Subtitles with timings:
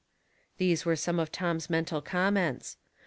[0.57, 2.77] These were sorbe of Tom's mental comments.